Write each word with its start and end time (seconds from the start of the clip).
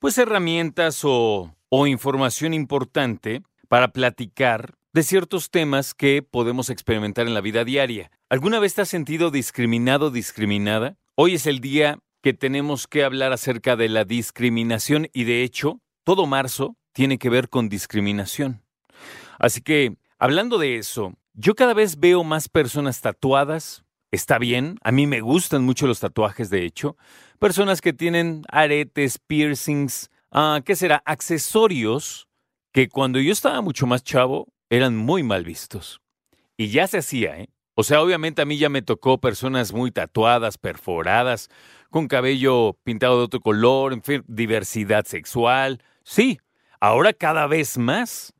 pues, 0.00 0.18
herramientas 0.18 1.04
o, 1.04 1.54
o 1.68 1.86
información 1.86 2.54
importante 2.54 3.44
para 3.68 3.92
platicar 3.92 4.74
de 4.92 5.04
ciertos 5.04 5.50
temas 5.50 5.94
que 5.94 6.22
podemos 6.22 6.70
experimentar 6.70 7.28
en 7.28 7.34
la 7.34 7.40
vida 7.40 7.64
diaria. 7.64 8.10
¿Alguna 8.28 8.58
vez 8.58 8.74
te 8.74 8.82
has 8.82 8.88
sentido 8.88 9.30
discriminado 9.30 10.06
o 10.06 10.10
discriminada? 10.10 10.96
Hoy 11.14 11.36
es 11.36 11.46
el 11.46 11.60
día 11.60 12.00
que 12.20 12.34
tenemos 12.34 12.88
que 12.88 13.04
hablar 13.04 13.32
acerca 13.32 13.76
de 13.76 13.88
la 13.88 14.04
discriminación 14.04 15.08
y 15.12 15.22
de 15.24 15.44
hecho, 15.44 15.80
todo 16.04 16.26
marzo 16.26 16.76
tiene 16.92 17.18
que 17.18 17.30
ver 17.30 17.48
con 17.48 17.68
discriminación. 17.68 18.62
Así 19.38 19.60
que, 19.60 19.96
hablando 20.18 20.58
de 20.58 20.76
eso, 20.76 21.14
yo 21.34 21.54
cada 21.54 21.74
vez 21.74 21.98
veo 21.98 22.24
más 22.24 22.48
personas 22.48 23.00
tatuadas. 23.00 23.84
Está 24.10 24.38
bien, 24.38 24.76
a 24.82 24.92
mí 24.92 25.06
me 25.06 25.20
gustan 25.20 25.64
mucho 25.64 25.86
los 25.86 26.00
tatuajes, 26.00 26.50
de 26.50 26.64
hecho. 26.64 26.96
Personas 27.38 27.80
que 27.80 27.94
tienen 27.94 28.44
aretes, 28.48 29.18
piercings, 29.18 30.10
ah, 30.30 30.60
¿qué 30.64 30.76
será? 30.76 31.02
Accesorios 31.06 32.28
que 32.72 32.88
cuando 32.88 33.20
yo 33.20 33.32
estaba 33.32 33.60
mucho 33.62 33.86
más 33.86 34.04
chavo 34.04 34.48
eran 34.68 34.96
muy 34.96 35.22
mal 35.22 35.44
vistos. 35.44 36.00
Y 36.56 36.68
ya 36.68 36.86
se 36.86 36.98
hacía, 36.98 37.38
¿eh? 37.38 37.48
O 37.74 37.84
sea, 37.84 38.02
obviamente 38.02 38.42
a 38.42 38.44
mí 38.44 38.58
ya 38.58 38.68
me 38.68 38.82
tocó 38.82 39.18
personas 39.18 39.72
muy 39.72 39.90
tatuadas, 39.90 40.58
perforadas, 40.58 41.48
con 41.90 42.06
cabello 42.06 42.78
pintado 42.84 43.18
de 43.18 43.24
otro 43.24 43.40
color, 43.40 43.94
en 43.94 44.02
fin, 44.02 44.22
diversidad 44.28 45.06
sexual. 45.06 45.82
Sí, 46.04 46.38
ahora 46.82 47.12
cada 47.12 47.46
vez 47.46 47.78
más. 47.78 48.34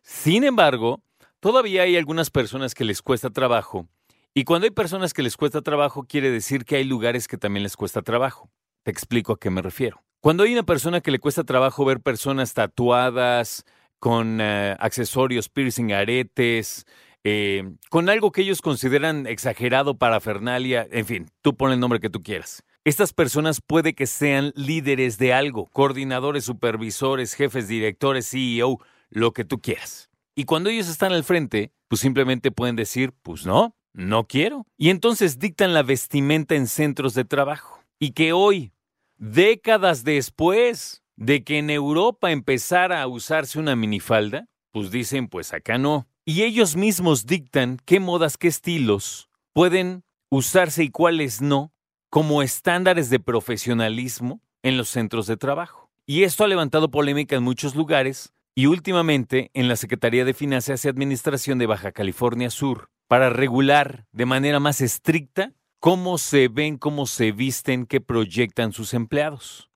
Sin 0.00 0.44
embargo, 0.44 1.02
todavía 1.40 1.82
hay 1.82 1.96
algunas 1.98 2.30
personas 2.30 2.74
que 2.74 2.84
les 2.84 3.02
cuesta 3.02 3.28
trabajo, 3.28 3.86
y 4.34 4.44
cuando 4.44 4.64
hay 4.64 4.70
personas 4.70 5.12
que 5.12 5.22
les 5.22 5.36
cuesta 5.36 5.60
trabajo 5.60 6.04
quiere 6.04 6.30
decir 6.30 6.64
que 6.64 6.76
hay 6.76 6.84
lugares 6.84 7.28
que 7.28 7.36
también 7.36 7.62
les 7.62 7.76
cuesta 7.76 8.00
trabajo. 8.00 8.50
Te 8.82 8.90
explico 8.90 9.34
a 9.34 9.38
qué 9.38 9.50
me 9.50 9.60
refiero. 9.60 10.02
Cuando 10.20 10.44
hay 10.44 10.54
una 10.54 10.62
persona 10.62 11.02
que 11.02 11.10
le 11.10 11.18
cuesta 11.18 11.44
trabajo 11.44 11.84
ver 11.84 12.00
personas 12.00 12.54
tatuadas, 12.54 13.66
con 13.98 14.40
eh, 14.40 14.74
accesorios, 14.80 15.50
piercing, 15.50 15.92
aretes, 15.92 16.86
eh, 17.24 17.74
con 17.90 18.08
algo 18.08 18.32
que 18.32 18.40
ellos 18.40 18.62
consideran 18.62 19.26
exagerado 19.26 19.98
para 19.98 20.18
Fernalia, 20.20 20.88
en 20.90 21.04
fin, 21.04 21.30
tú 21.42 21.54
pon 21.54 21.72
el 21.72 21.78
nombre 21.78 22.00
que 22.00 22.08
tú 22.08 22.22
quieras. 22.22 22.64
Estas 22.84 23.12
personas 23.12 23.60
puede 23.60 23.94
que 23.94 24.08
sean 24.08 24.52
líderes 24.56 25.16
de 25.16 25.32
algo, 25.32 25.66
coordinadores, 25.66 26.44
supervisores, 26.44 27.34
jefes, 27.34 27.68
directores, 27.68 28.28
CEO, 28.28 28.80
lo 29.08 29.32
que 29.32 29.44
tú 29.44 29.60
quieras. 29.60 30.10
Y 30.34 30.46
cuando 30.46 30.68
ellos 30.68 30.88
están 30.88 31.12
al 31.12 31.22
frente, 31.22 31.70
pues 31.86 32.00
simplemente 32.00 32.50
pueden 32.50 32.74
decir, 32.74 33.12
pues 33.22 33.46
no, 33.46 33.76
no 33.92 34.26
quiero. 34.26 34.66
Y 34.76 34.90
entonces 34.90 35.38
dictan 35.38 35.74
la 35.74 35.84
vestimenta 35.84 36.56
en 36.56 36.66
centros 36.66 37.14
de 37.14 37.24
trabajo. 37.24 37.84
Y 38.00 38.12
que 38.12 38.32
hoy, 38.32 38.72
décadas 39.16 40.02
después 40.02 41.04
de 41.14 41.44
que 41.44 41.58
en 41.58 41.70
Europa 41.70 42.32
empezara 42.32 43.00
a 43.00 43.06
usarse 43.06 43.60
una 43.60 43.76
minifalda, 43.76 44.48
pues 44.72 44.90
dicen, 44.90 45.28
pues 45.28 45.52
acá 45.52 45.78
no. 45.78 46.08
Y 46.24 46.42
ellos 46.42 46.74
mismos 46.74 47.26
dictan 47.26 47.78
qué 47.84 48.00
modas, 48.00 48.36
qué 48.36 48.48
estilos 48.48 49.28
pueden 49.52 50.02
usarse 50.30 50.82
y 50.82 50.90
cuáles 50.90 51.40
no 51.40 51.71
como 52.12 52.42
estándares 52.42 53.08
de 53.08 53.20
profesionalismo 53.20 54.42
en 54.62 54.76
los 54.76 54.90
centros 54.90 55.26
de 55.26 55.38
trabajo. 55.38 55.90
Y 56.04 56.24
esto 56.24 56.44
ha 56.44 56.46
levantado 56.46 56.90
polémica 56.90 57.36
en 57.36 57.42
muchos 57.42 57.74
lugares 57.74 58.34
y 58.54 58.66
últimamente 58.66 59.50
en 59.54 59.66
la 59.66 59.76
Secretaría 59.76 60.26
de 60.26 60.34
Finanzas 60.34 60.84
y 60.84 60.88
Administración 60.88 61.58
de 61.58 61.64
Baja 61.64 61.90
California 61.90 62.50
Sur 62.50 62.90
para 63.08 63.30
regular 63.30 64.04
de 64.12 64.26
manera 64.26 64.60
más 64.60 64.82
estricta 64.82 65.54
cómo 65.80 66.18
se 66.18 66.48
ven, 66.48 66.76
cómo 66.76 67.06
se 67.06 67.32
visten, 67.32 67.86
qué 67.86 68.02
proyectan 68.02 68.72
sus 68.72 68.92
empleados. 68.92 69.70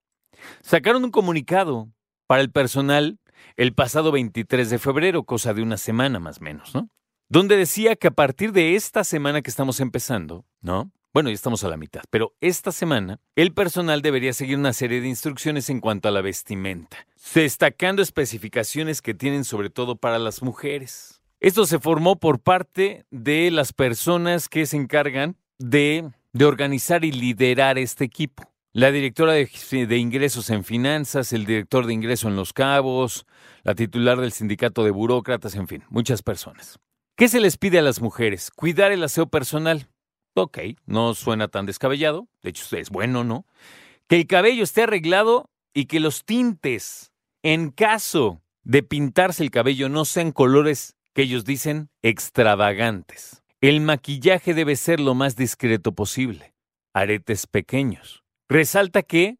Sacaron 0.60 1.04
un 1.04 1.12
comunicado 1.12 1.88
para 2.26 2.42
el 2.42 2.50
personal 2.50 3.18
el 3.56 3.72
pasado 3.72 4.12
23 4.12 4.68
de 4.68 4.78
febrero, 4.78 5.22
cosa 5.22 5.54
de 5.54 5.62
una 5.62 5.78
semana 5.78 6.20
más 6.20 6.42
o 6.42 6.44
menos, 6.44 6.74
¿no? 6.74 6.90
Donde 7.30 7.56
decía 7.56 7.96
que 7.96 8.08
a 8.08 8.14
partir 8.14 8.52
de 8.52 8.74
esta 8.74 9.04
semana 9.04 9.40
que 9.40 9.48
estamos 9.48 9.80
empezando, 9.80 10.44
¿no? 10.60 10.92
Bueno, 11.16 11.30
ya 11.30 11.34
estamos 11.34 11.64
a 11.64 11.70
la 11.70 11.78
mitad, 11.78 12.02
pero 12.10 12.34
esta 12.42 12.72
semana 12.72 13.20
el 13.36 13.54
personal 13.54 14.02
debería 14.02 14.34
seguir 14.34 14.58
una 14.58 14.74
serie 14.74 15.00
de 15.00 15.08
instrucciones 15.08 15.70
en 15.70 15.80
cuanto 15.80 16.08
a 16.08 16.10
la 16.10 16.20
vestimenta, 16.20 17.06
destacando 17.34 18.02
especificaciones 18.02 19.00
que 19.00 19.14
tienen 19.14 19.44
sobre 19.44 19.70
todo 19.70 19.96
para 19.96 20.18
las 20.18 20.42
mujeres. 20.42 21.22
Esto 21.40 21.64
se 21.64 21.78
formó 21.78 22.16
por 22.16 22.40
parte 22.40 23.06
de 23.10 23.50
las 23.50 23.72
personas 23.72 24.50
que 24.50 24.66
se 24.66 24.76
encargan 24.76 25.38
de, 25.58 26.10
organizar 26.38 27.02
y 27.02 27.12
liderar 27.12 27.78
este 27.78 28.04
equipo. 28.04 28.52
La 28.74 28.90
directora 28.90 29.32
de, 29.32 29.48
de, 29.86 29.96
ingresos 29.96 30.50
en 30.50 30.64
finanzas, 30.64 31.32
el 31.32 31.46
director 31.46 31.86
de 31.86 31.94
ingreso 31.94 32.28
en 32.28 32.36
Los 32.36 32.52
Cabos, 32.52 33.24
la 33.62 33.74
titular 33.74 34.20
del 34.20 34.32
sindicato 34.32 34.84
de 34.84 34.90
burócratas, 34.90 35.54
en 35.54 35.66
fin, 35.66 35.82
muchas 35.88 36.20
personas. 36.20 36.78
¿Qué 37.16 37.28
se 37.28 37.40
les 37.40 37.56
pide 37.56 37.78
a 37.78 37.82
las 37.82 38.02
mujeres? 38.02 38.50
Cuidar 38.50 38.92
el 38.92 39.02
aseo 39.02 39.28
personal, 39.28 39.88
Ok, 40.38 40.58
no 40.84 41.14
suena 41.14 41.48
tan 41.48 41.64
descabellado, 41.64 42.28
de 42.42 42.50
hecho 42.50 42.76
es 42.76 42.90
bueno, 42.90 43.24
¿no? 43.24 43.46
Que 44.06 44.16
el 44.16 44.26
cabello 44.26 44.64
esté 44.64 44.82
arreglado 44.82 45.48
y 45.72 45.86
que 45.86 45.98
los 45.98 46.26
tintes, 46.26 47.10
en 47.42 47.70
caso 47.70 48.42
de 48.62 48.82
pintarse 48.82 49.42
el 49.42 49.50
cabello, 49.50 49.88
no 49.88 50.04
sean 50.04 50.32
colores 50.32 50.94
que 51.14 51.22
ellos 51.22 51.46
dicen 51.46 51.88
extravagantes. 52.02 53.42
El 53.62 53.80
maquillaje 53.80 54.52
debe 54.52 54.76
ser 54.76 55.00
lo 55.00 55.14
más 55.14 55.36
discreto 55.36 55.92
posible. 55.92 56.52
Aretes 56.92 57.46
pequeños. 57.46 58.22
Resalta 58.46 59.02
que 59.02 59.38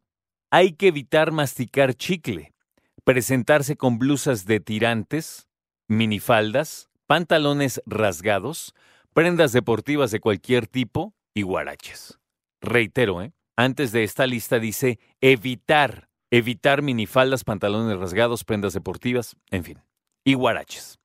hay 0.49 0.73
que 0.73 0.87
evitar 0.87 1.31
masticar 1.31 1.93
chicle, 1.93 2.55
presentarse 3.03 3.77
con 3.77 3.99
blusas 3.99 4.45
de 4.45 4.59
tirantes, 4.61 5.47
minifaldas, 5.87 6.89
pantalones 7.05 7.83
rasgados, 7.85 8.73
prendas 9.17 9.51
deportivas 9.51 10.11
de 10.11 10.19
cualquier 10.19 10.67
tipo 10.67 11.15
y 11.33 11.41
guaraches. 11.41 12.19
Reitero, 12.61 13.23
¿eh? 13.23 13.33
antes 13.55 13.91
de 13.91 14.03
esta 14.03 14.27
lista 14.27 14.59
dice 14.59 14.99
evitar, 15.21 16.07
evitar 16.29 16.83
minifaldas, 16.83 17.43
pantalones 17.43 17.97
rasgados, 17.97 18.43
prendas 18.43 18.73
deportivas, 18.73 19.35
en 19.49 19.63
fin, 19.63 19.81
y 20.23 20.35
guaraches. 20.35 20.99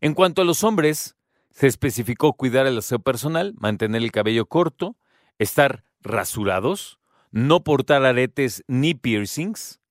En 0.00 0.14
cuanto 0.14 0.40
a 0.40 0.46
los 0.46 0.64
hombres, 0.64 1.16
se 1.50 1.66
especificó 1.66 2.32
cuidar 2.32 2.66
el 2.66 2.78
aseo 2.78 3.00
personal, 3.00 3.52
mantener 3.58 4.00
el 4.00 4.10
cabello 4.10 4.46
corto, 4.46 4.96
estar 5.38 5.84
rasurados, 6.00 6.98
no 7.30 7.62
portar 7.62 8.06
aretes 8.06 8.64
ni 8.68 8.94
piercings, 8.94 9.82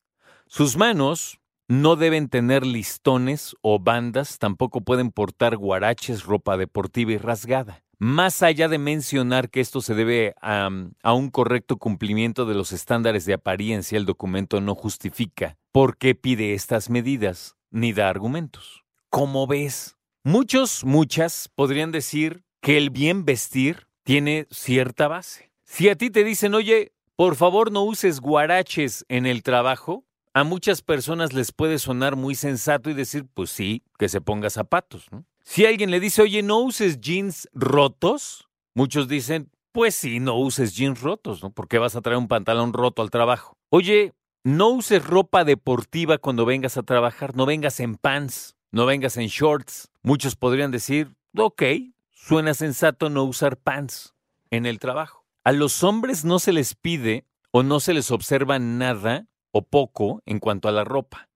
sus 0.48 0.76
manos 0.76 1.40
no 1.70 1.96
deben 1.96 2.30
tener 2.30 2.66
listones 2.66 3.56
o 3.62 3.78
bandas, 3.78 4.40
tampoco 4.40 4.82
pueden 4.82 5.12
portar 5.12 5.56
guaraches, 5.56 6.24
ropa 6.24 6.58
deportiva 6.58 7.12
y 7.12 7.18
rasgada. 7.20 7.84
Más 8.00 8.42
allá 8.42 8.68
de 8.68 8.80
mencionar 8.80 9.52
que 9.52 9.60
esto 9.60 9.82
se 9.82 9.94
debe 9.94 10.34
a, 10.42 10.68
un 11.14 11.30
correcto 11.30 11.78
cumplimiento 11.78 12.48
de 12.48 12.56
los 12.56 12.72
estándares 12.72 13.26
de 13.26 13.36
apariencia, 13.36 14.00
el 14.00 14.08
documento 14.08 14.62
no 14.62 14.74
justifica 14.74 15.58
por 15.72 15.98
qué 15.98 16.16
pide 16.16 16.56
estas 16.56 16.90
medidas 16.90 17.56
ni 17.70 17.94
da 17.94 18.10
argumentos. 18.10 18.84
¿Cómo 19.12 19.46
ves? 19.46 19.96
Muchos, 20.24 20.84
muchas 20.86 21.52
podrían 21.54 21.92
decir 21.92 22.44
que 22.62 22.78
el 22.78 22.90
bien 22.90 23.26
vestir 23.26 23.88
tiene 24.04 24.48
cierta 24.50 25.08
base. 25.08 25.52
Si 25.66 25.88
a 25.88 25.96
ti 25.96 26.10
te 26.10 26.24
dicen, 26.24 26.56
oye, 26.56 26.94
por 27.16 27.36
favor 27.36 27.72
no 27.72 27.84
uses 27.84 28.22
guaraches 28.22 29.06
en 29.08 29.28
el 29.28 29.44
trabajo, 29.44 30.06
a 30.34 30.44
muchas 30.44 30.82
personas 30.82 31.34
les 31.34 31.52
puede 31.52 31.80
sonar 31.80 32.16
muy 32.16 32.36
sensato 32.36 32.90
y 32.90 32.94
decir, 32.94 33.26
pues 33.34 33.50
sí, 33.50 33.84
que 33.98 34.10
se 34.10 34.22
ponga 34.22 34.50
zapatos. 34.50 35.08
Si 35.44 35.66
alguien 35.66 35.92
le 35.92 36.00
dice, 36.00 36.22
oye, 36.22 36.44
no 36.44 36.60
uses 36.60 37.00
jeans 37.00 37.50
rotos, 37.54 38.48
muchos 38.74 39.08
dicen, 39.08 39.50
pues 39.72 39.96
sí, 39.96 40.20
no 40.20 40.38
uses 40.38 40.76
jeans 40.76 41.02
rotos, 41.02 41.42
¿no? 41.42 41.52
Porque 41.52 41.80
vas 41.80 41.96
a 41.96 42.02
traer 42.02 42.18
un 42.18 42.28
pantalón 42.28 42.74
roto 42.74 43.02
al 43.02 43.10
trabajo. 43.10 43.58
Oye, 43.70 44.14
no 44.44 44.70
uses 44.70 45.06
ropa 45.06 45.44
deportiva 45.44 46.18
cuando 46.18 46.46
vengas 46.46 46.78
a 46.78 46.84
trabajar, 46.84 47.36
no 47.36 47.46
vengas 47.46 47.80
en 47.80 47.96
pants, 47.96 48.56
no 48.72 48.86
vengas 48.86 49.18
en 49.18 49.28
shorts. 49.28 49.90
Muchos 50.02 50.36
podrían 50.36 50.72
decir, 50.72 51.16
ok, 51.36 51.64
suena 52.12 52.54
sensato 52.54 53.10
no 53.10 53.24
usar 53.24 53.58
pants 53.58 54.14
en 54.52 54.66
el 54.66 54.80
trabajo. 54.80 55.26
A 55.44 55.52
los 55.52 55.84
hombres 55.84 56.26
no 56.26 56.40
se 56.40 56.54
les 56.54 56.76
pide 56.76 57.26
o 57.52 57.64
no 57.64 57.80
se 57.80 57.94
les 57.94 58.12
observa 58.12 58.60
nada 58.60 59.26
o 59.52 59.64
poco 59.64 60.22
en 60.26 60.40
cuanto 60.40 60.68
a 60.68 60.72
la 60.72 60.84
ropa. 60.84 61.30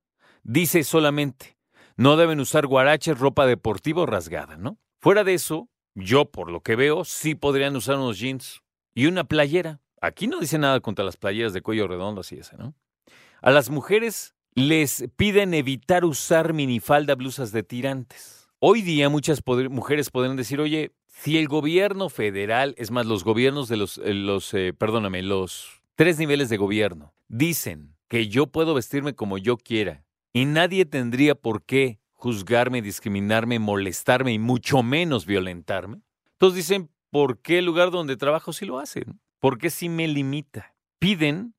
Dice 0.43 0.83
solamente, 0.83 1.57
no 1.95 2.17
deben 2.17 2.39
usar 2.39 2.67
guaraches, 2.67 3.17
ropa 3.17 3.45
deportiva 3.45 4.01
o 4.01 4.05
rasgada, 4.05 4.57
¿no? 4.57 4.77
Fuera 4.99 5.23
de 5.23 5.33
eso, 5.33 5.69
yo 5.95 6.25
por 6.25 6.51
lo 6.51 6.61
que 6.61 6.75
veo, 6.75 7.05
sí 7.05 7.35
podrían 7.35 7.75
usar 7.75 7.97
unos 7.97 8.19
jeans 8.19 8.61
y 8.93 9.05
una 9.05 9.23
playera. 9.23 9.79
Aquí 10.01 10.27
no 10.27 10.39
dice 10.39 10.57
nada 10.57 10.79
contra 10.79 11.05
las 11.05 11.17
playeras 11.17 11.53
de 11.53 11.61
cuello 11.61 11.87
redondo 11.87 12.21
así 12.21 12.35
ese, 12.37 12.57
¿no? 12.57 12.73
A 13.41 13.51
las 13.51 13.69
mujeres 13.69 14.35
les 14.55 15.05
piden 15.15 15.53
evitar 15.53 16.05
usar 16.05 16.53
minifalda, 16.53 17.15
blusas 17.15 17.51
de 17.51 17.63
tirantes. 17.63 18.47
Hoy 18.59 18.81
día 18.81 19.09
muchas 19.09 19.41
mujeres 19.69 20.09
podrían 20.09 20.37
decir, 20.37 20.61
oye, 20.61 20.93
si 21.07 21.37
el 21.37 21.47
gobierno 21.47 22.09
federal, 22.09 22.75
es 22.77 22.91
más, 22.91 23.05
los 23.05 23.23
gobiernos 23.23 23.67
de 23.67 23.77
los, 23.77 23.97
eh, 23.97 24.13
eh, 24.53 24.73
perdóname, 24.77 25.21
los 25.21 25.81
tres 25.95 26.17
niveles 26.17 26.49
de 26.49 26.57
gobierno, 26.57 27.13
dicen 27.27 27.95
que 28.13 28.27
yo 28.27 28.45
puedo 28.45 28.75
vestirme 28.75 29.15
como 29.15 29.39
yo 29.39 29.57
quiera 29.57 30.05
y 30.33 30.45
nadie 30.45 30.85
tendría 30.85 31.33
por 31.33 31.63
qué 31.63 31.99
juzgarme, 32.11 32.83
discriminarme, 32.83 33.57
molestarme 33.57 34.31
y 34.31 34.37
mucho 34.37 34.83
menos 34.83 35.25
violentarme. 35.25 36.03
Entonces 36.33 36.57
dicen, 36.57 36.91
¿por 37.09 37.39
qué 37.39 37.57
el 37.57 37.65
lugar 37.65 37.89
donde 37.89 38.15
trabajo 38.15 38.53
sí 38.53 38.67
lo 38.67 38.77
hacen? 38.77 39.19
¿Por 39.39 39.57
qué 39.57 39.71
sí 39.71 39.89
me 39.89 40.07
limita? 40.07 40.75
Piden 40.99 41.55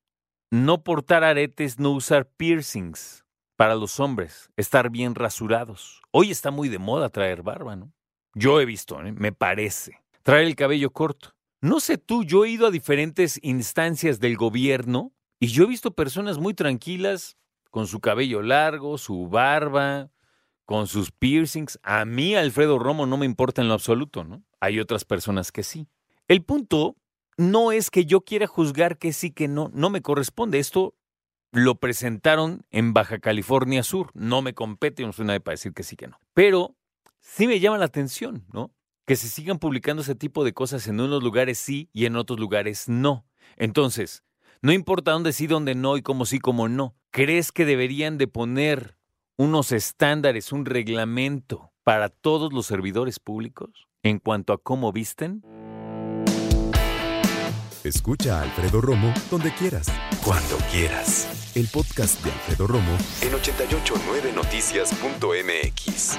no 0.53 0.85
portar 0.85 1.25
aretes, 1.25 1.81
no 1.81 1.91
usar 1.91 2.31
piercings 2.37 3.25
para 3.57 3.75
los 3.75 3.99
hombres, 3.99 4.49
estar 4.57 4.91
bien 4.91 5.17
rasurados. 5.17 6.03
Hoy 6.13 6.31
está 6.31 6.53
muy 6.53 6.69
de 6.69 6.79
moda 6.79 7.09
traer 7.09 7.43
barba, 7.43 7.75
¿no? 7.75 7.93
Yo 8.33 8.61
he 8.61 8.65
visto, 8.65 9.05
¿eh? 9.05 9.11
me 9.11 9.33
parece. 9.33 9.99
Traer 10.23 10.47
el 10.47 10.55
cabello 10.55 10.93
corto. 10.93 11.35
No 11.61 11.81
sé 11.81 11.99
tú, 11.99 12.23
yo 12.23 12.45
he 12.45 12.51
ido 12.51 12.69
a 12.69 12.71
diferentes 12.71 13.41
instancias 13.43 14.21
del 14.21 14.37
gobierno 14.37 15.11
y 15.41 15.49
yo 15.49 15.65
he 15.65 15.67
visto 15.67 15.95
personas 15.95 16.39
muy 16.39 16.55
tranquilas 16.55 17.37
con 17.71 17.87
su 17.87 18.01
cabello 18.01 18.43
largo, 18.43 18.99
su 18.99 19.29
barba, 19.29 20.11
con 20.65 20.87
sus 20.87 21.11
piercings. 21.11 21.79
A 21.83 22.05
mí, 22.05 22.35
Alfredo 22.35 22.79
Romo, 22.79 23.07
no 23.07 23.17
me 23.17 23.27
importa 23.27 23.63
en 23.63 23.69
lo 23.69 23.75
absoluto, 23.75 24.25
¿no? 24.25 24.45
Hay 24.61 24.81
otras 24.81 25.05
personas 25.05 25.53
que 25.53 25.63
sí. 25.63 25.89
El 26.29 26.43
punto 26.43 26.97
no 27.37 27.73
es 27.73 27.91
que 27.91 28.07
yo 28.07 28.23
quiera 28.23 28.47
juzgar 28.47 28.99
que 28.99 29.13
sí, 29.13 29.31
que 29.31 29.49
no, 29.49 29.71
no 29.75 29.91
me 29.91 30.03
corresponde. 30.03 30.59
Esto 30.59 30.95
lo 31.53 31.77
presentaron 31.77 32.65
en 32.71 32.93
Baja 32.95 33.19
California 33.19 33.83
Sur. 33.83 34.11
No 34.15 34.43
me 34.43 34.55
compete, 34.55 35.05
no 35.05 35.13
soy 35.13 35.27
nadie 35.27 35.41
para 35.41 35.55
decir 35.55 35.73
que 35.73 35.83
sí, 35.83 35.97
que 35.97 36.09
no. 36.09 36.19
Pero 36.33 36.77
sí 37.21 37.47
me 37.47 37.61
llama 37.61 37.79
la 37.79 37.87
atención, 37.87 38.47
¿no? 38.53 38.73
Que 39.07 39.17
se 39.17 39.29
sigan 39.29 39.59
publicando 39.59 40.03
ese 40.03 40.15
tipo 40.15 40.45
de 40.45 40.55
cosas 40.55 40.87
en 40.89 41.01
unos 41.01 41.23
lugares 41.23 41.59
sí 41.59 41.91
y 41.93 42.07
en 42.07 42.17
otros 42.17 42.41
lugares 42.41 42.89
no. 42.89 43.27
Entonces, 43.57 44.23
no 44.65 44.73
importa 44.73 45.13
dónde 45.13 45.33
sí, 45.35 45.47
dónde 45.47 45.75
no 45.75 45.99
y 45.99 46.03
cómo 46.03 46.25
sí, 46.25 46.39
cómo 46.39 46.71
no. 46.71 46.97
¿Crees 47.11 47.53
que 47.53 47.67
deberían 47.67 48.17
de 48.17 48.29
poner 48.29 48.97
unos 49.37 49.73
estándares, 49.73 50.53
un 50.53 50.65
reglamento 50.65 51.71
para 51.83 52.09
todos 52.09 52.51
los 52.51 52.65
servidores 52.65 53.21
públicos 53.21 53.69
en 54.03 54.19
cuanto 54.19 54.55
a 54.55 54.59
cómo 54.59 54.91
visten? 54.91 55.43
Escucha 57.85 58.41
a 58.41 58.45
Alfredo 58.45 58.81
Romo 58.81 59.13
donde 59.31 59.53
quieras. 59.53 59.89
Cuando 60.25 60.57
quieras. 60.73 61.53
El 61.55 61.69
podcast 61.69 62.25
de 62.25 62.31
Alfredo 62.31 62.67
Romo 62.67 62.97
en 63.21 63.33
889noticias.mx. 63.33 66.19